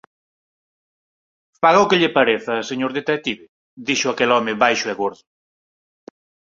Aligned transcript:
Faga 1.61 1.83
o 1.83 1.89
que 1.89 1.99
lle 2.01 2.15
pareza, 2.17 2.65
señor 2.69 2.91
detective 2.99 3.41
—dixo 3.51 4.07
aquel 4.09 4.29
home 4.35 4.59
baixo 4.63 4.87
e 4.93 4.95
gordo. 5.01 5.23